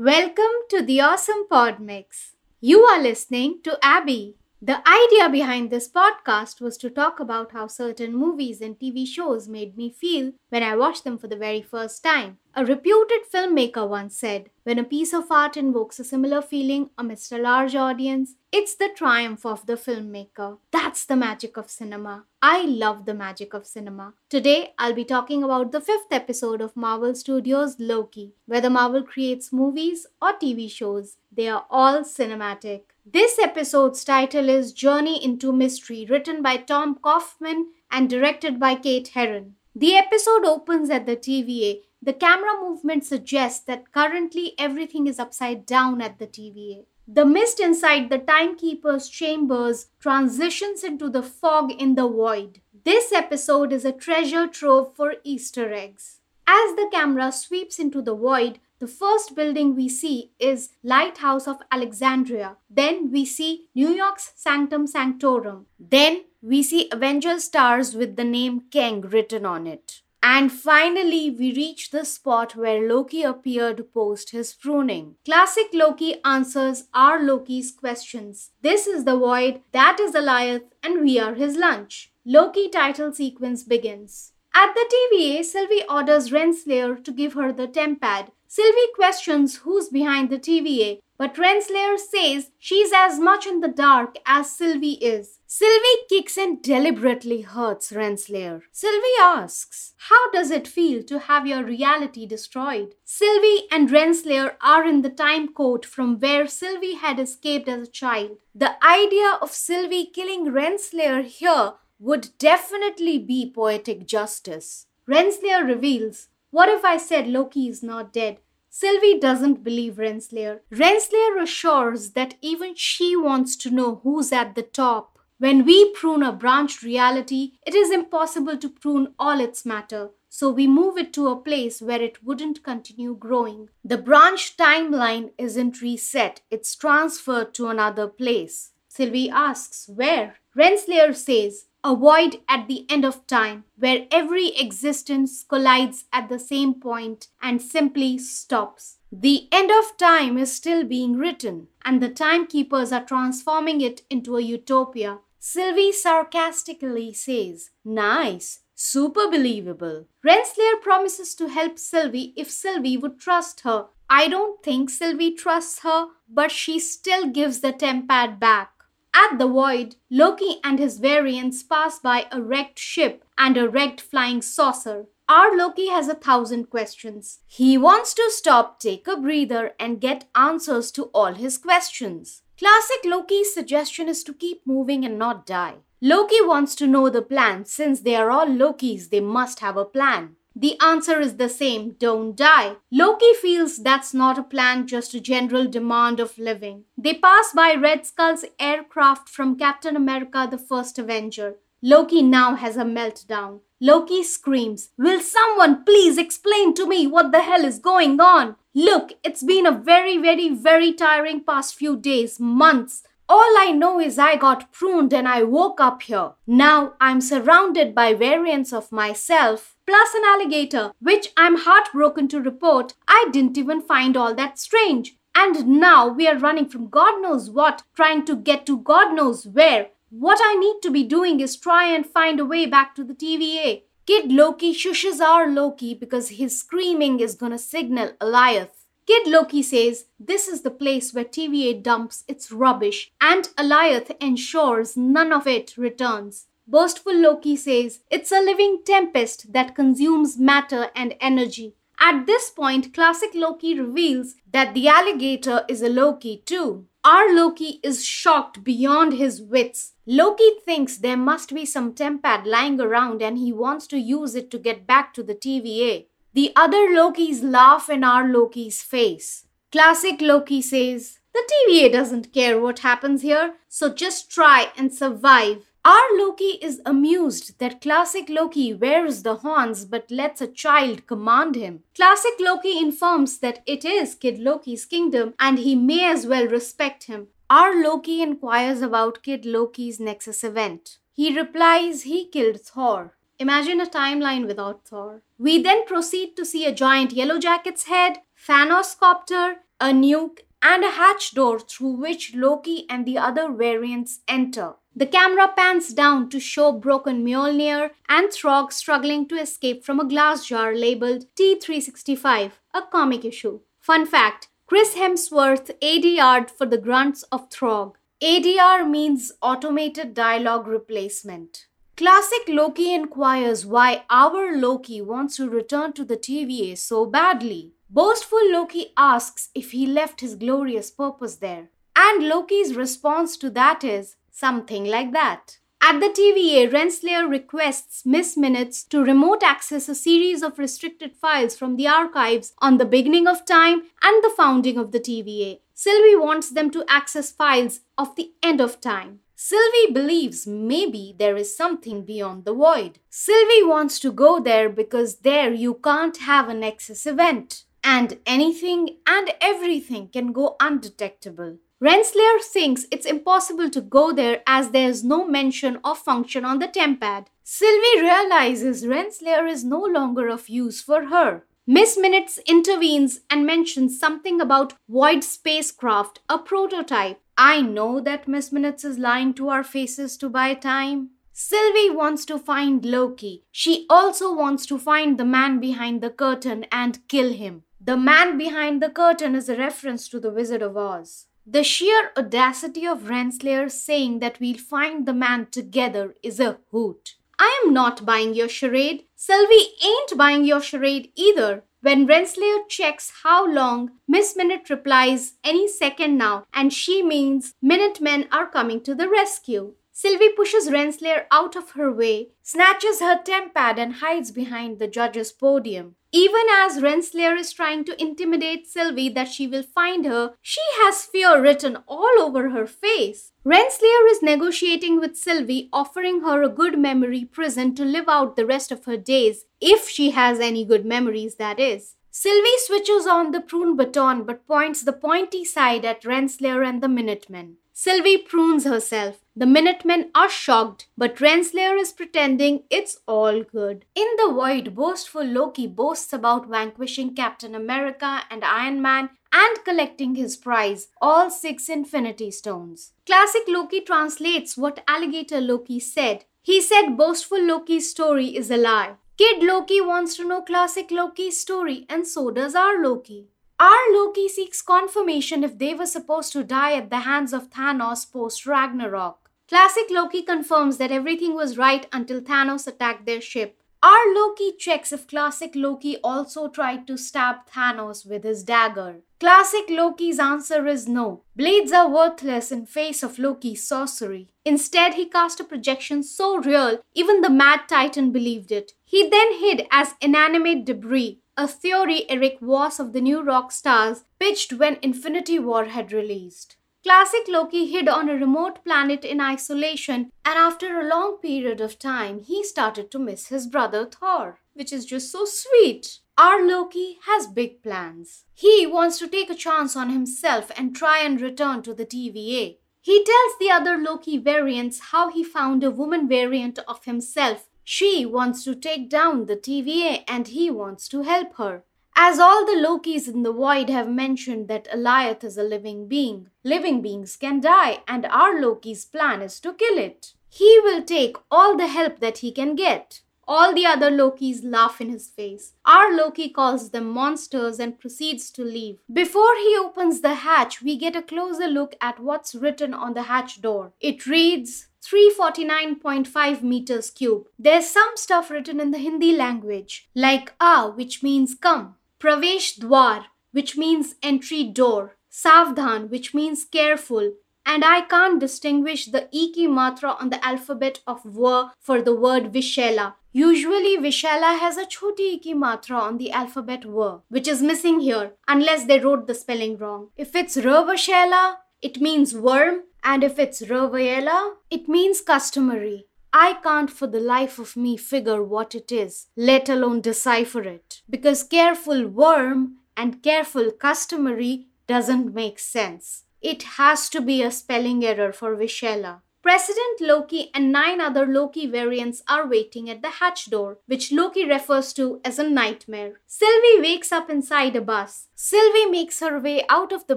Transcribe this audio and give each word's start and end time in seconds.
Welcome 0.00 0.62
to 0.70 0.80
the 0.80 1.00
Awesome 1.00 1.48
Pod 1.48 1.80
Mix. 1.80 2.36
You 2.60 2.82
are 2.82 3.02
listening 3.02 3.58
to 3.64 3.76
Abby. 3.82 4.36
The 4.60 4.82
idea 4.88 5.28
behind 5.30 5.70
this 5.70 5.88
podcast 5.88 6.60
was 6.60 6.76
to 6.78 6.90
talk 6.90 7.20
about 7.20 7.52
how 7.52 7.68
certain 7.68 8.12
movies 8.12 8.60
and 8.60 8.76
TV 8.76 9.06
shows 9.06 9.46
made 9.46 9.76
me 9.76 9.88
feel 9.88 10.32
when 10.48 10.64
I 10.64 10.74
watched 10.74 11.04
them 11.04 11.16
for 11.16 11.28
the 11.28 11.36
very 11.36 11.62
first 11.62 12.02
time. 12.02 12.38
A 12.54 12.64
reputed 12.64 13.20
filmmaker 13.32 13.88
once 13.88 14.18
said, 14.18 14.50
When 14.64 14.80
a 14.80 14.84
piece 14.84 15.14
of 15.14 15.30
art 15.30 15.56
invokes 15.56 16.00
a 16.00 16.04
similar 16.04 16.42
feeling 16.42 16.90
amidst 16.98 17.30
a 17.30 17.38
large 17.38 17.76
audience, 17.76 18.34
it's 18.50 18.74
the 18.74 18.88
triumph 18.88 19.46
of 19.46 19.64
the 19.66 19.74
filmmaker. 19.74 20.58
That's 20.72 21.04
the 21.04 21.14
magic 21.14 21.56
of 21.56 21.70
cinema. 21.70 22.24
I 22.42 22.62
love 22.62 23.04
the 23.04 23.14
magic 23.14 23.54
of 23.54 23.64
cinema. 23.64 24.14
Today, 24.28 24.72
I'll 24.76 24.92
be 24.92 25.04
talking 25.04 25.44
about 25.44 25.70
the 25.70 25.80
fifth 25.80 26.10
episode 26.10 26.60
of 26.60 26.76
Marvel 26.76 27.14
Studios' 27.14 27.78
Loki. 27.78 28.32
Whether 28.46 28.70
Marvel 28.70 29.04
creates 29.04 29.52
movies 29.52 30.06
or 30.20 30.32
TV 30.32 30.68
shows, 30.68 31.16
they 31.30 31.46
are 31.46 31.64
all 31.70 32.00
cinematic. 32.00 32.80
This 33.10 33.38
episode's 33.38 34.04
title 34.04 34.50
is 34.50 34.74
Journey 34.74 35.24
into 35.24 35.50
Mystery, 35.50 36.04
written 36.10 36.42
by 36.42 36.58
Tom 36.58 36.98
Kauffman 37.02 37.68
and 37.90 38.10
directed 38.10 38.60
by 38.60 38.74
Kate 38.74 39.08
Herron. 39.08 39.54
The 39.74 39.94
episode 39.94 40.44
opens 40.44 40.90
at 40.90 41.06
the 41.06 41.16
TVA. 41.16 41.84
The 42.02 42.12
camera 42.12 42.60
movement 42.60 43.06
suggests 43.06 43.64
that 43.64 43.92
currently 43.92 44.52
everything 44.58 45.06
is 45.06 45.18
upside 45.18 45.64
down 45.64 46.02
at 46.02 46.18
the 46.18 46.26
TVA. 46.26 46.84
The 47.06 47.24
mist 47.24 47.60
inside 47.60 48.10
the 48.10 48.18
timekeeper's 48.18 49.08
chambers 49.08 49.86
transitions 50.00 50.84
into 50.84 51.08
the 51.08 51.22
fog 51.22 51.72
in 51.72 51.94
the 51.94 52.06
void. 52.06 52.60
This 52.84 53.10
episode 53.10 53.72
is 53.72 53.86
a 53.86 53.92
treasure 53.92 54.46
trove 54.46 54.94
for 54.94 55.14
Easter 55.24 55.72
eggs. 55.72 56.20
As 56.46 56.76
the 56.76 56.90
camera 56.92 57.32
sweeps 57.32 57.78
into 57.78 58.02
the 58.02 58.14
void, 58.14 58.58
the 58.78 58.86
first 58.86 59.34
building 59.34 59.74
we 59.74 59.88
see 59.88 60.32
is 60.38 60.70
Lighthouse 60.82 61.48
of 61.48 61.58
Alexandria. 61.70 62.56
Then 62.70 63.10
we 63.10 63.24
see 63.24 63.68
New 63.74 63.90
York's 63.90 64.32
Sanctum 64.36 64.86
Sanctorum. 64.86 65.66
Then 65.78 66.24
we 66.40 66.62
see 66.62 66.88
Avengers 66.92 67.48
Tower 67.48 67.82
with 67.94 68.16
the 68.16 68.24
name 68.24 68.62
Kang 68.70 69.00
written 69.00 69.44
on 69.44 69.66
it. 69.66 70.02
And 70.22 70.50
finally, 70.50 71.30
we 71.30 71.54
reach 71.54 71.90
the 71.90 72.04
spot 72.04 72.56
where 72.56 72.88
Loki 72.88 73.22
appeared 73.22 73.92
post 73.94 74.30
his 74.30 74.52
pruning. 74.52 75.14
Classic 75.24 75.68
Loki 75.72 76.16
answers 76.24 76.84
our 76.92 77.22
Loki's 77.22 77.70
questions. 77.70 78.50
This 78.60 78.86
is 78.86 79.04
the 79.04 79.16
void, 79.16 79.60
that 79.72 80.00
is 80.00 80.14
Alioth, 80.14 80.70
and 80.82 81.02
we 81.02 81.20
are 81.20 81.34
his 81.34 81.56
lunch. 81.56 82.12
Loki 82.24 82.68
title 82.68 83.12
sequence 83.12 83.62
begins. 83.62 84.32
At 84.54 84.74
the 84.74 84.90
TVA, 84.92 85.44
Sylvie 85.44 85.84
orders 85.88 86.30
Renslayer 86.30 87.02
to 87.04 87.12
give 87.12 87.34
her 87.34 87.52
the 87.52 87.68
tempad. 87.68 88.30
Sylvie 88.50 88.92
questions 88.94 89.56
who's 89.58 89.90
behind 89.90 90.30
the 90.30 90.38
TVA, 90.38 91.00
but 91.18 91.34
Renslayer 91.34 91.98
says 91.98 92.50
she's 92.58 92.90
as 92.94 93.20
much 93.20 93.46
in 93.46 93.60
the 93.60 93.68
dark 93.68 94.16
as 94.24 94.50
Sylvie 94.50 94.92
is. 94.92 95.40
Sylvie 95.46 96.06
kicks 96.08 96.38
and 96.38 96.62
deliberately 96.62 97.42
hurts 97.42 97.92
Renslayer. 97.92 98.62
Sylvie 98.72 99.20
asks, 99.20 99.92
How 100.08 100.30
does 100.30 100.50
it 100.50 100.66
feel 100.66 101.02
to 101.02 101.18
have 101.18 101.46
your 101.46 101.62
reality 101.62 102.24
destroyed? 102.24 102.94
Sylvie 103.04 103.66
and 103.70 103.90
Renslayer 103.90 104.54
are 104.62 104.86
in 104.86 105.02
the 105.02 105.10
time 105.10 105.48
court 105.48 105.84
from 105.84 106.18
where 106.18 106.46
Sylvie 106.46 106.94
had 106.94 107.18
escaped 107.18 107.68
as 107.68 107.88
a 107.88 107.90
child. 107.90 108.38
The 108.54 108.82
idea 108.82 109.38
of 109.42 109.52
Sylvie 109.52 110.06
killing 110.06 110.46
Renslayer 110.46 111.22
here 111.22 111.74
would 111.98 112.30
definitely 112.38 113.18
be 113.18 113.52
poetic 113.54 114.06
justice. 114.06 114.86
Renslayer 115.06 115.66
reveals 115.66 116.28
what 116.50 116.68
if 116.68 116.84
I 116.84 116.96
said 116.96 117.26
Loki 117.26 117.68
is 117.68 117.82
not 117.82 118.12
dead? 118.12 118.38
Sylvie 118.70 119.18
doesn't 119.18 119.64
believe 119.64 119.94
Renslayer. 119.94 120.60
Renslayer 120.70 121.42
assures 121.42 122.10
that 122.10 122.34
even 122.40 122.74
she 122.74 123.16
wants 123.16 123.56
to 123.56 123.70
know 123.70 124.00
who's 124.02 124.32
at 124.32 124.54
the 124.54 124.62
top. 124.62 125.18
When 125.38 125.64
we 125.64 125.92
prune 125.92 126.22
a 126.22 126.32
branched 126.32 126.82
reality, 126.82 127.52
it 127.66 127.74
is 127.74 127.90
impossible 127.90 128.56
to 128.58 128.68
prune 128.68 129.14
all 129.18 129.40
its 129.40 129.64
matter, 129.64 130.10
so 130.28 130.50
we 130.50 130.66
move 130.66 130.98
it 130.98 131.12
to 131.14 131.28
a 131.28 131.36
place 131.36 131.80
where 131.80 132.02
it 132.02 132.24
wouldn't 132.24 132.62
continue 132.62 133.14
growing. 133.14 133.68
The 133.84 133.98
branch 133.98 134.56
timeline 134.56 135.30
isn't 135.38 135.80
reset, 135.80 136.40
it's 136.50 136.74
transferred 136.74 137.54
to 137.54 137.68
another 137.68 138.08
place. 138.08 138.72
Sylvie 138.88 139.30
asks, 139.30 139.88
Where? 139.88 140.36
Renslayer 140.56 141.14
says, 141.14 141.66
a 141.88 141.96
void 141.96 142.38
at 142.46 142.68
the 142.68 142.84
end 142.90 143.02
of 143.02 143.26
time 143.26 143.64
where 143.78 144.06
every 144.10 144.48
existence 144.48 145.42
collides 145.48 146.04
at 146.12 146.28
the 146.28 146.38
same 146.38 146.74
point 146.74 147.28
and 147.40 147.62
simply 147.62 148.18
stops. 148.18 148.98
The 149.10 149.48
end 149.50 149.70
of 149.70 149.96
time 149.96 150.36
is 150.36 150.52
still 150.52 150.84
being 150.84 151.16
written, 151.16 151.68
and 151.82 152.02
the 152.02 152.10
timekeepers 152.10 152.92
are 152.92 153.06
transforming 153.06 153.80
it 153.80 154.02
into 154.10 154.36
a 154.36 154.42
utopia. 154.42 155.20
Sylvie 155.38 155.92
sarcastically 155.92 157.14
says, 157.14 157.70
Nice, 157.86 158.60
super 158.74 159.30
believable. 159.30 160.08
Renslayer 160.26 160.82
promises 160.82 161.34
to 161.36 161.48
help 161.48 161.78
Sylvie 161.78 162.34
if 162.36 162.50
Sylvie 162.50 162.98
would 162.98 163.18
trust 163.18 163.60
her. 163.60 163.86
I 164.10 164.28
don't 164.28 164.62
think 164.62 164.90
Sylvie 164.90 165.34
trusts 165.34 165.78
her, 165.80 166.08
but 166.28 166.50
she 166.50 166.78
still 166.78 167.28
gives 167.28 167.60
the 167.60 167.72
tempad 167.72 168.38
back. 168.38 168.72
At 169.14 169.38
the 169.38 169.48
void, 169.48 169.96
Loki 170.10 170.60
and 170.62 170.78
his 170.78 170.98
variants 170.98 171.62
pass 171.62 171.98
by 171.98 172.26
a 172.30 172.40
wrecked 172.40 172.78
ship 172.78 173.24
and 173.36 173.56
a 173.56 173.68
wrecked 173.68 174.00
flying 174.00 174.42
saucer. 174.42 175.06
Our 175.28 175.54
Loki 175.56 175.88
has 175.88 176.08
a 176.08 176.14
thousand 176.14 176.70
questions. 176.70 177.40
He 177.46 177.76
wants 177.76 178.14
to 178.14 178.30
stop, 178.30 178.80
take 178.80 179.06
a 179.06 179.16
breather, 179.16 179.74
and 179.78 180.00
get 180.00 180.24
answers 180.34 180.90
to 180.92 181.04
all 181.14 181.34
his 181.34 181.58
questions. 181.58 182.42
Classic 182.58 183.04
Loki's 183.04 183.52
suggestion 183.52 184.08
is 184.08 184.24
to 184.24 184.32
keep 184.32 184.66
moving 184.66 185.04
and 185.04 185.18
not 185.18 185.46
die. 185.46 185.76
Loki 186.00 186.40
wants 186.40 186.74
to 186.76 186.86
know 186.86 187.10
the 187.10 187.22
plan. 187.22 187.64
Since 187.64 188.00
they 188.00 188.16
are 188.16 188.30
all 188.30 188.46
Lokis, 188.46 189.10
they 189.10 189.20
must 189.20 189.60
have 189.60 189.76
a 189.76 189.84
plan. 189.84 190.36
The 190.60 190.76
answer 190.80 191.20
is 191.20 191.36
the 191.36 191.48
same 191.48 191.90
don't 192.00 192.34
die. 192.34 192.78
Loki 192.90 193.32
feels 193.40 193.76
that's 193.76 194.12
not 194.12 194.38
a 194.38 194.42
plan, 194.42 194.88
just 194.88 195.14
a 195.14 195.20
general 195.20 195.66
demand 195.66 196.18
of 196.18 196.36
living. 196.36 196.82
They 196.96 197.14
pass 197.14 197.52
by 197.52 197.74
Red 197.74 198.04
Skull's 198.04 198.44
aircraft 198.58 199.28
from 199.28 199.56
Captain 199.56 199.94
America 199.94 200.48
the 200.50 200.58
First 200.58 200.98
Avenger. 200.98 201.54
Loki 201.80 202.22
now 202.22 202.56
has 202.56 202.76
a 202.76 202.82
meltdown. 202.82 203.60
Loki 203.80 204.24
screams, 204.24 204.88
Will 204.98 205.20
someone 205.20 205.84
please 205.84 206.18
explain 206.18 206.74
to 206.74 206.88
me 206.88 207.06
what 207.06 207.30
the 207.30 207.42
hell 207.42 207.64
is 207.64 207.78
going 207.78 208.20
on? 208.20 208.56
Look, 208.74 209.12
it's 209.22 209.44
been 209.44 209.64
a 209.64 209.70
very, 209.70 210.16
very, 210.18 210.48
very 210.48 210.92
tiring 210.92 211.44
past 211.44 211.76
few 211.76 211.96
days, 211.96 212.40
months. 212.40 213.04
All 213.30 213.54
I 213.58 213.72
know 213.72 214.00
is 214.00 214.18
I 214.18 214.36
got 214.36 214.72
pruned 214.72 215.12
and 215.12 215.28
I 215.28 215.42
woke 215.42 215.80
up 215.80 216.00
here. 216.02 216.30
Now 216.46 216.94
I'm 216.98 217.20
surrounded 217.20 217.94
by 217.94 218.14
variants 218.14 218.72
of 218.72 218.90
myself, 218.90 219.76
plus 219.86 220.14
an 220.14 220.22
alligator, 220.24 220.92
which 220.98 221.32
I'm 221.36 221.58
heartbroken 221.58 222.28
to 222.28 222.40
report 222.40 222.94
I 223.06 223.28
didn't 223.30 223.58
even 223.58 223.82
find 223.82 224.16
all 224.16 224.34
that 224.36 224.58
strange. 224.58 225.16
And 225.34 225.66
now 225.78 226.08
we 226.08 226.26
are 226.26 226.38
running 226.38 226.68
from 226.68 226.88
God 226.88 227.20
knows 227.20 227.50
what, 227.50 227.82
trying 227.94 228.24
to 228.26 228.34
get 228.34 228.64
to 228.66 228.78
God 228.78 229.14
knows 229.14 229.46
where. 229.46 229.88
What 230.10 230.38
I 230.42 230.54
need 230.54 230.80
to 230.82 230.90
be 230.90 231.04
doing 231.04 231.40
is 231.40 231.56
try 231.56 231.84
and 231.84 232.06
find 232.06 232.40
a 232.40 232.46
way 232.46 232.64
back 232.64 232.94
to 232.94 233.04
the 233.04 233.14
TVA. 233.14 233.82
Kid 234.06 234.32
Loki 234.32 234.72
shushes 234.72 235.20
our 235.20 235.46
Loki 235.46 235.92
because 235.92 236.30
his 236.30 236.58
screaming 236.58 237.20
is 237.20 237.34
gonna 237.34 237.58
signal 237.58 238.12
Alioth. 238.22 238.77
Kid 239.08 239.26
Loki 239.26 239.62
says 239.62 240.04
this 240.20 240.46
is 240.46 240.60
the 240.60 240.70
place 240.70 241.14
where 241.14 241.24
TVA 241.24 241.82
dumps 241.82 242.24
its 242.28 242.52
rubbish 242.52 243.10
and 243.22 243.44
Alioth 243.56 244.14
ensures 244.20 244.98
none 244.98 245.32
of 245.32 245.46
it 245.46 245.78
returns. 245.78 246.48
Boastful 246.66 247.16
Loki 247.16 247.56
says 247.56 248.00
it's 248.10 248.30
a 248.30 248.42
living 248.42 248.82
tempest 248.84 249.54
that 249.54 249.74
consumes 249.74 250.36
matter 250.36 250.90
and 250.94 251.14
energy. 251.22 251.74
At 251.98 252.26
this 252.26 252.50
point, 252.50 252.92
classic 252.92 253.30
Loki 253.34 253.80
reveals 253.80 254.34
that 254.52 254.74
the 254.74 254.88
alligator 254.88 255.64
is 255.70 255.80
a 255.80 255.88
Loki 255.88 256.42
too. 256.44 256.84
Our 257.02 257.34
Loki 257.34 257.80
is 257.82 258.04
shocked 258.04 258.62
beyond 258.62 259.14
his 259.14 259.40
wits. 259.40 259.94
Loki 260.04 260.50
thinks 260.66 260.98
there 260.98 261.16
must 261.16 261.54
be 261.54 261.64
some 261.64 261.94
tempad 261.94 262.44
lying 262.44 262.78
around 262.78 263.22
and 263.22 263.38
he 263.38 263.54
wants 263.54 263.86
to 263.86 263.98
use 263.98 264.34
it 264.34 264.50
to 264.50 264.58
get 264.58 264.86
back 264.86 265.14
to 265.14 265.22
the 265.22 265.34
TVA. 265.34 266.04
The 266.38 266.52
other 266.54 266.86
Lokis 266.90 267.42
laugh 267.42 267.90
in 267.90 268.04
our 268.04 268.28
Loki's 268.28 268.80
face. 268.80 269.46
Classic 269.72 270.20
Loki 270.20 270.62
says, 270.62 271.18
The 271.34 271.42
TVA 271.50 271.90
doesn't 271.90 272.32
care 272.32 272.60
what 272.60 272.78
happens 272.78 273.22
here, 273.22 273.54
so 273.68 273.92
just 273.92 274.30
try 274.30 274.70
and 274.76 274.94
survive. 274.94 275.64
Our 275.84 276.16
Loki 276.16 276.60
is 276.62 276.80
amused 276.86 277.58
that 277.58 277.80
classic 277.80 278.28
Loki 278.28 278.72
wears 278.72 279.24
the 279.24 279.34
horns 279.34 279.84
but 279.84 280.12
lets 280.12 280.40
a 280.40 280.46
child 280.46 281.08
command 281.08 281.56
him. 281.56 281.82
Classic 281.96 282.34
Loki 282.38 282.78
informs 282.78 283.38
that 283.38 283.64
it 283.66 283.84
is 283.84 284.14
Kid 284.14 284.38
Loki's 284.38 284.84
kingdom 284.84 285.34
and 285.40 285.58
he 285.58 285.74
may 285.74 286.08
as 286.08 286.24
well 286.24 286.46
respect 286.46 287.08
him. 287.10 287.26
Our 287.50 287.82
Loki 287.82 288.22
inquires 288.22 288.80
about 288.80 289.24
Kid 289.24 289.44
Loki's 289.44 289.98
Nexus 289.98 290.44
event. 290.44 290.98
He 291.12 291.36
replies 291.36 292.02
he 292.02 292.28
killed 292.28 292.60
Thor. 292.60 293.17
Imagine 293.40 293.80
a 293.80 293.86
timeline 293.86 294.46
without 294.46 294.84
Thor. 294.84 295.22
We 295.38 295.62
then 295.62 295.86
proceed 295.86 296.36
to 296.36 296.44
see 296.44 296.66
a 296.66 296.74
giant 296.74 297.14
Yellowjacket's 297.14 297.84
head, 297.84 298.18
Thanos 298.46 298.98
copter, 298.98 299.58
a 299.80 299.92
nuke, 299.92 300.40
and 300.60 300.82
a 300.82 300.90
hatch 300.90 301.34
door 301.34 301.60
through 301.60 301.92
which 301.92 302.34
Loki 302.34 302.84
and 302.90 303.06
the 303.06 303.16
other 303.16 303.48
variants 303.52 304.20
enter. 304.26 304.74
The 304.96 305.06
camera 305.06 305.52
pans 305.56 305.94
down 305.94 306.28
to 306.30 306.40
show 306.40 306.72
broken 306.72 307.24
Mjolnir 307.24 307.90
and 308.08 308.32
Throg 308.32 308.72
struggling 308.72 309.28
to 309.28 309.36
escape 309.36 309.84
from 309.84 310.00
a 310.00 310.08
glass 310.08 310.46
jar 310.46 310.74
labeled 310.74 311.26
T365, 311.36 312.50
a 312.74 312.82
comic 312.82 313.24
issue. 313.24 313.60
Fun 313.78 314.04
fact 314.04 314.48
Chris 314.66 314.96
Hemsworth 314.96 315.70
ADR'd 315.80 316.50
for 316.50 316.66
the 316.66 316.76
grunts 316.76 317.22
of 317.30 317.48
Throg. 317.50 317.94
ADR 318.20 318.90
means 318.90 319.30
automated 319.40 320.12
dialogue 320.12 320.66
replacement. 320.66 321.67
Classic 321.98 322.44
Loki 322.46 322.94
inquires 322.94 323.66
why 323.66 324.04
our 324.08 324.56
Loki 324.56 325.00
wants 325.00 325.34
to 325.34 325.50
return 325.50 325.92
to 325.94 326.04
the 326.04 326.16
TVA 326.16 326.78
so 326.78 327.04
badly. 327.04 327.72
Boastful 327.90 328.52
Loki 328.52 328.92
asks 328.96 329.48
if 329.52 329.72
he 329.72 329.84
left 329.84 330.20
his 330.20 330.36
glorious 330.36 330.92
purpose 330.92 331.34
there. 331.34 331.70
And 331.96 332.28
Loki's 332.28 332.76
response 332.76 333.36
to 333.38 333.50
that 333.50 333.82
is 333.82 334.14
something 334.30 334.84
like 334.84 335.10
that. 335.10 335.58
At 335.82 335.98
the 335.98 336.10
TVA, 336.10 336.70
Renslayer 336.70 337.28
requests 337.28 338.06
Miss 338.06 338.36
Minutes 338.36 338.84
to 338.84 339.02
remote 339.02 339.42
access 339.42 339.88
a 339.88 339.94
series 339.96 340.44
of 340.44 340.56
restricted 340.56 341.16
files 341.16 341.56
from 341.56 341.74
the 341.74 341.88
archives 341.88 342.52
on 342.60 342.78
the 342.78 342.84
beginning 342.84 343.26
of 343.26 343.44
time 343.44 343.82
and 344.04 344.22
the 344.22 344.32
founding 344.36 344.78
of 344.78 344.92
the 344.92 345.00
TVA. 345.00 345.58
Sylvie 345.74 346.14
wants 346.14 346.50
them 346.50 346.70
to 346.70 346.84
access 346.88 347.32
files 347.32 347.80
of 347.96 348.14
the 348.14 348.34
end 348.40 348.60
of 348.60 348.80
time. 348.80 349.18
Sylvie 349.40 349.92
believes 349.92 350.48
maybe 350.48 351.14
there 351.16 351.36
is 351.36 351.56
something 351.56 352.04
beyond 352.04 352.44
the 352.44 352.52
void. 352.52 352.98
Sylvie 353.08 353.62
wants 353.62 354.00
to 354.00 354.10
go 354.10 354.40
there 354.40 354.68
because 354.68 355.18
there 355.18 355.52
you 355.52 355.74
can't 355.74 356.16
have 356.16 356.48
a 356.48 356.54
Nexus 356.54 357.06
event. 357.06 357.62
And 357.84 358.18
anything 358.26 358.96
and 359.06 359.30
everything 359.40 360.08
can 360.08 360.32
go 360.32 360.56
undetectable. 360.58 361.58
Renslayer 361.80 362.40
thinks 362.42 362.86
it's 362.90 363.06
impossible 363.06 363.70
to 363.70 363.80
go 363.80 364.12
there 364.12 364.42
as 364.44 364.70
there's 364.70 365.04
no 365.04 365.24
mention 365.24 365.78
of 365.84 365.98
function 365.98 366.44
on 366.44 366.58
the 366.58 366.66
tempad. 366.66 367.26
Sylvie 367.44 368.00
realizes 368.00 368.84
Renslayer 368.84 369.48
is 369.48 369.62
no 369.62 369.80
longer 369.80 370.26
of 370.26 370.48
use 370.48 370.82
for 370.82 371.04
her. 371.04 371.44
Miss 371.70 371.98
Minutes 371.98 372.38
intervenes 372.46 373.20
and 373.28 373.44
mentions 373.44 374.00
something 374.00 374.40
about 374.40 374.72
Void 374.88 375.22
spacecraft, 375.22 376.18
a 376.26 376.38
prototype. 376.38 377.20
I 377.36 377.60
know 377.60 378.00
that 378.00 378.26
Miss 378.26 378.50
Minutes 378.50 378.86
is 378.86 378.96
lying 378.96 379.34
to 379.34 379.50
our 379.50 379.62
faces 379.62 380.16
to 380.16 380.30
buy 380.30 380.54
time. 380.54 381.10
Sylvie 381.34 381.90
wants 381.90 382.24
to 382.24 382.38
find 382.38 382.86
Loki. 382.86 383.44
She 383.52 383.84
also 383.90 384.34
wants 384.34 384.64
to 384.64 384.78
find 384.78 385.18
the 385.18 385.26
man 385.26 385.60
behind 385.60 386.00
the 386.00 386.08
curtain 386.08 386.64
and 386.72 387.06
kill 387.06 387.34
him. 387.34 387.64
The 387.78 387.98
man 387.98 388.38
behind 388.38 388.80
the 388.80 388.88
curtain 388.88 389.34
is 389.34 389.50
a 389.50 389.56
reference 389.58 390.08
to 390.08 390.18
the 390.18 390.30
Wizard 390.30 390.62
of 390.62 390.74
Oz. 390.74 391.26
The 391.46 391.64
sheer 391.64 392.12
audacity 392.16 392.86
of 392.86 393.10
Renslayer 393.10 393.70
saying 393.70 394.20
that 394.20 394.40
we'll 394.40 394.56
find 394.56 395.04
the 395.04 395.12
man 395.12 395.48
together 395.50 396.14
is 396.22 396.40
a 396.40 396.60
hoot. 396.70 397.16
I 397.38 397.62
am 397.62 397.74
not 397.74 398.06
buying 398.06 398.32
your 398.32 398.48
charade. 398.48 399.04
Sylvie 399.20 399.74
ain't 399.84 400.16
buying 400.16 400.44
your 400.44 400.60
charade 400.60 401.10
either. 401.16 401.64
When 401.80 402.06
Renslayer 402.06 402.68
checks 402.68 403.12
how 403.24 403.50
long, 403.52 403.90
Miss 404.06 404.36
Minute 404.36 404.70
replies 404.70 405.34
any 405.42 405.66
second 405.66 406.16
now, 406.16 406.46
and 406.54 406.72
she 406.72 407.02
means 407.02 407.54
Minutemen 407.60 408.28
are 408.30 408.46
coming 408.46 408.80
to 408.82 408.94
the 408.94 409.08
rescue. 409.08 409.74
Sylvie 410.00 410.28
pushes 410.28 410.68
Renslayer 410.68 411.24
out 411.32 411.56
of 411.56 411.72
her 411.72 411.90
way, 411.90 412.28
snatches 412.40 413.00
her 413.00 413.20
tempad, 413.20 413.78
and 413.78 413.94
hides 413.94 414.30
behind 414.30 414.78
the 414.78 414.86
judge's 414.86 415.32
podium. 415.32 415.96
Even 416.12 416.42
as 416.52 416.80
Renslayer 416.80 417.36
is 417.36 417.52
trying 417.52 417.82
to 417.84 418.00
intimidate 418.00 418.68
Sylvie 418.68 419.08
that 419.08 419.26
she 419.26 419.48
will 419.48 419.64
find 419.64 420.06
her, 420.06 420.34
she 420.40 420.60
has 420.82 421.04
fear 421.04 421.42
written 421.42 421.78
all 421.88 422.20
over 422.20 422.50
her 422.50 422.64
face. 422.64 423.32
Renslayer 423.44 424.08
is 424.08 424.22
negotiating 424.22 425.00
with 425.00 425.16
Sylvie, 425.16 425.68
offering 425.72 426.20
her 426.20 426.44
a 426.44 426.48
good 426.48 426.78
memory 426.78 427.24
prison 427.24 427.74
to 427.74 427.84
live 427.84 428.08
out 428.08 428.36
the 428.36 428.46
rest 428.46 428.70
of 428.70 428.84
her 428.84 428.96
days, 428.96 429.46
if 429.60 429.88
she 429.88 430.12
has 430.12 430.38
any 430.38 430.64
good 430.64 430.86
memories, 430.86 431.34
that 431.38 431.58
is. 431.58 431.96
Sylvie 432.12 432.58
switches 432.58 433.08
on 433.08 433.32
the 433.32 433.40
prune 433.40 433.76
baton 433.76 434.22
but 434.22 434.46
points 434.46 434.82
the 434.82 434.92
pointy 434.92 435.44
side 435.44 435.84
at 435.84 436.02
Renslayer 436.02 436.64
and 436.64 436.80
the 436.80 436.88
Minutemen. 436.88 437.56
Sylvie 437.80 438.18
prunes 438.18 438.64
herself. 438.64 439.18
The 439.36 439.46
Minutemen 439.46 440.10
are 440.12 440.28
shocked, 440.28 440.88
but 440.96 441.18
Renslayer 441.18 441.78
is 441.80 441.92
pretending 441.92 442.64
it's 442.70 442.98
all 443.06 443.44
good. 443.44 443.84
In 443.94 444.08
the 444.16 444.32
void, 444.32 444.74
boastful 444.74 445.22
Loki 445.22 445.68
boasts 445.68 446.12
about 446.12 446.48
vanquishing 446.48 447.14
Captain 447.14 447.54
America 447.54 448.24
and 448.32 448.42
Iron 448.44 448.82
Man 448.82 449.10
and 449.32 449.64
collecting 449.64 450.16
his 450.16 450.36
prize, 450.36 450.88
all 451.00 451.30
six 451.30 451.68
Infinity 451.68 452.32
Stones. 452.32 452.94
Classic 453.06 453.44
Loki 453.46 453.80
translates 453.80 454.56
what 454.56 454.82
Alligator 454.88 455.40
Loki 455.40 455.78
said. 455.78 456.24
He 456.42 456.60
said 456.60 456.96
boastful 456.96 457.46
Loki's 457.46 457.88
story 457.88 458.36
is 458.36 458.50
a 458.50 458.56
lie. 458.56 458.94
Kid 459.16 459.44
Loki 459.44 459.80
wants 459.80 460.16
to 460.16 460.26
know 460.26 460.42
classic 460.42 460.90
Loki's 460.90 461.40
story, 461.40 461.86
and 461.88 462.08
so 462.08 462.32
does 462.32 462.56
our 462.56 462.82
Loki. 462.82 463.28
Our 463.60 463.92
Loki 463.92 464.28
seeks 464.28 464.62
confirmation 464.62 465.42
if 465.42 465.58
they 465.58 465.74
were 465.74 465.86
supposed 465.86 466.32
to 466.32 466.44
die 466.44 466.74
at 466.74 466.90
the 466.90 467.00
hands 467.00 467.32
of 467.32 467.50
Thanos 467.50 468.10
post 468.10 468.46
Ragnarok. 468.46 469.30
Classic 469.48 469.86
Loki 469.90 470.22
confirms 470.22 470.76
that 470.76 470.92
everything 470.92 471.34
was 471.34 471.58
right 471.58 471.84
until 471.92 472.20
Thanos 472.20 472.68
attacked 472.68 473.04
their 473.04 473.20
ship. 473.20 473.60
Our 473.82 474.14
Loki 474.14 474.52
checks 474.56 474.92
if 474.92 475.08
Classic 475.08 475.52
Loki 475.56 475.96
also 476.04 476.48
tried 476.48 476.86
to 476.86 476.96
stab 476.96 477.48
Thanos 477.48 478.08
with 478.08 478.22
his 478.22 478.44
dagger. 478.44 479.00
Classic 479.18 479.64
Loki's 479.68 480.20
answer 480.20 480.66
is 480.68 480.86
no. 480.86 481.22
Blades 481.34 481.72
are 481.72 481.88
worthless 481.88 482.52
in 482.52 482.66
face 482.66 483.02
of 483.02 483.18
Loki's 483.18 483.66
sorcery. 483.66 484.28
Instead, 484.44 484.94
he 484.94 485.08
cast 485.08 485.40
a 485.40 485.44
projection 485.44 486.04
so 486.04 486.38
real, 486.38 486.78
even 486.94 487.22
the 487.22 487.30
Mad 487.30 487.62
Titan 487.68 488.12
believed 488.12 488.52
it. 488.52 488.72
He 488.84 489.08
then 489.08 489.38
hid 489.40 489.66
as 489.72 489.94
inanimate 490.00 490.64
debris 490.64 491.20
a 491.38 491.46
theory 491.46 492.04
Erik 492.10 492.40
Voss 492.40 492.80
of 492.80 492.92
the 492.92 493.00
New 493.00 493.22
Rock 493.22 493.52
Stars 493.52 494.02
pitched 494.18 494.54
when 494.54 494.76
Infinity 494.82 495.38
War 495.38 495.66
had 495.66 495.92
released. 495.92 496.56
Classic 496.82 497.28
Loki 497.28 497.66
hid 497.66 497.88
on 497.88 498.08
a 498.08 498.14
remote 498.14 498.64
planet 498.64 499.04
in 499.04 499.20
isolation, 499.20 500.10
and 500.24 500.36
after 500.36 500.80
a 500.80 500.88
long 500.88 501.18
period 501.18 501.60
of 501.60 501.78
time, 501.78 502.18
he 502.18 502.42
started 502.42 502.90
to 502.90 502.98
miss 502.98 503.28
his 503.28 503.46
brother 503.46 503.86
Thor, 503.86 504.40
which 504.54 504.72
is 504.72 504.84
just 504.84 505.12
so 505.12 505.24
sweet. 505.24 506.00
Our 506.18 506.44
Loki 506.44 506.98
has 507.06 507.28
big 507.28 507.62
plans. 507.62 508.24
He 508.34 508.66
wants 508.66 508.98
to 508.98 509.06
take 509.06 509.30
a 509.30 509.36
chance 509.36 509.76
on 509.76 509.90
himself 509.90 510.50
and 510.56 510.74
try 510.74 510.98
and 511.04 511.20
return 511.20 511.62
to 511.62 511.72
the 511.72 511.86
TVA. 511.86 512.56
He 512.80 513.04
tells 513.04 513.38
the 513.38 513.50
other 513.50 513.76
Loki 513.76 514.18
variants 514.18 514.80
how 514.90 515.10
he 515.10 515.22
found 515.22 515.62
a 515.62 515.70
woman 515.70 516.08
variant 516.08 516.58
of 516.66 516.84
himself 516.84 517.47
she 517.70 518.06
wants 518.06 518.44
to 518.44 518.54
take 518.54 518.88
down 518.88 519.26
the 519.26 519.36
TVA 519.36 520.02
and 520.08 520.28
he 520.28 520.50
wants 520.50 520.88
to 520.88 521.02
help 521.02 521.34
her. 521.36 521.64
As 521.94 522.18
all 522.18 522.46
the 522.46 522.58
Lokis 522.66 523.06
in 523.06 523.24
the 523.24 523.30
void 523.30 523.68
have 523.68 523.90
mentioned 523.90 524.48
that 524.48 524.72
Alioth 524.72 525.22
is 525.22 525.36
a 525.36 525.42
living 525.42 525.86
being, 525.86 526.30
living 526.42 526.80
beings 526.80 527.14
can 527.16 527.40
die, 527.40 527.82
and 527.86 528.06
our 528.06 528.40
Loki's 528.40 528.86
plan 528.86 529.20
is 529.20 529.38
to 529.40 529.52
kill 529.52 529.76
it. 529.76 530.14
He 530.30 530.58
will 530.64 530.82
take 530.82 531.18
all 531.30 531.58
the 531.58 531.66
help 531.66 532.00
that 532.00 532.18
he 532.18 532.32
can 532.32 532.54
get. 532.54 533.02
All 533.26 533.52
the 533.54 533.66
other 533.66 533.90
Lokis 533.90 534.40
laugh 534.42 534.80
in 534.80 534.88
his 534.88 535.08
face. 535.08 535.52
Our 535.66 535.94
Loki 535.94 536.30
calls 536.30 536.70
them 536.70 536.88
monsters 536.88 537.60
and 537.60 537.78
proceeds 537.78 538.30
to 538.30 538.42
leave. 538.42 538.78
Before 538.90 539.34
he 539.36 539.58
opens 539.58 540.00
the 540.00 540.14
hatch, 540.14 540.62
we 540.62 540.78
get 540.78 540.96
a 540.96 541.02
closer 541.02 541.46
look 541.46 541.76
at 541.82 542.00
what's 542.00 542.34
written 542.34 542.72
on 542.72 542.94
the 542.94 543.02
hatch 543.02 543.42
door. 543.42 543.74
It 543.78 544.06
reads 544.06 544.67
349.5 544.88 546.42
meters 546.42 546.90
cube. 546.90 547.26
There's 547.38 547.68
some 547.68 547.92
stuff 547.96 548.30
written 548.30 548.58
in 548.58 548.70
the 548.70 548.78
Hindi 548.78 549.14
language, 549.14 549.88
like 549.94 550.32
A, 550.40 550.70
which 550.70 551.02
means 551.02 551.34
come, 551.34 551.74
Pravesh 552.00 552.58
Dwar, 552.58 553.04
which 553.32 553.56
means 553.56 553.96
entry 554.02 554.44
door, 554.44 554.96
Savdhan, 555.12 555.90
which 555.90 556.14
means 556.14 556.46
careful, 556.46 557.12
and 557.44 557.64
I 557.64 557.82
can't 557.82 558.20
distinguish 558.20 558.86
the 558.86 559.08
E 559.10 559.32
ki 559.32 559.46
matra 559.46 560.00
on 560.00 560.10
the 560.10 560.24
alphabet 560.24 560.80
of 560.86 561.02
V 561.04 561.48
for 561.58 561.82
the 561.82 561.94
word 561.94 562.32
Vishela. 562.32 562.94
Usually, 563.12 563.76
Vishela 563.78 564.38
has 564.38 564.56
a 564.56 564.66
choti 564.66 565.14
E 565.14 565.18
ki 565.18 565.34
matra 565.34 565.80
on 565.80 565.98
the 565.98 566.12
alphabet 566.12 566.64
V, 566.64 567.00
which 567.08 567.26
is 567.26 567.42
missing 567.42 567.80
here, 567.80 568.12
unless 568.26 568.64
they 568.64 568.78
wrote 568.78 569.06
the 569.06 569.14
spelling 569.14 569.56
wrong. 569.58 569.88
If 569.96 570.14
it's 570.14 570.36
Ravashela, 570.36 571.36
it 571.60 571.80
means 571.80 572.14
worm, 572.14 572.62
and 572.84 573.02
if 573.02 573.18
it's 573.18 573.42
Ravayela, 573.42 574.34
it 574.50 574.68
means 574.68 575.00
customary. 575.00 575.86
I 576.12 576.34
can't 576.42 576.70
for 576.70 576.86
the 576.86 577.00
life 577.00 577.38
of 577.38 577.56
me 577.56 577.76
figure 577.76 578.22
what 578.22 578.54
it 578.54 578.72
is, 578.72 579.08
let 579.16 579.48
alone 579.48 579.80
decipher 579.80 580.42
it, 580.42 580.82
because 580.88 581.22
careful 581.22 581.86
worm 581.86 582.58
and 582.76 583.02
careful 583.02 583.50
customary 583.50 584.46
doesn't 584.66 585.14
make 585.14 585.38
sense. 585.38 586.04
It 586.20 586.42
has 586.58 586.88
to 586.90 587.00
be 587.00 587.22
a 587.22 587.30
spelling 587.30 587.84
error 587.84 588.12
for 588.12 588.36
Vishela. 588.36 589.02
President 589.28 589.82
Loki 589.82 590.30
and 590.32 590.50
nine 590.50 590.80
other 590.80 591.04
Loki 591.04 591.46
variants 591.46 592.02
are 592.08 592.26
waiting 592.26 592.70
at 592.70 592.80
the 592.80 592.88
hatch 592.88 593.28
door, 593.28 593.58
which 593.66 593.92
Loki 593.92 594.24
refers 594.24 594.72
to 594.72 595.02
as 595.04 595.18
a 595.18 595.28
nightmare. 595.28 596.00
Sylvie 596.06 596.62
wakes 596.62 596.92
up 596.92 597.10
inside 597.10 597.54
a 597.54 597.60
bus. 597.60 598.06
Sylvie 598.14 598.64
makes 598.64 599.00
her 599.00 599.20
way 599.20 599.44
out 599.50 599.70
of 599.70 599.86
the 599.86 599.96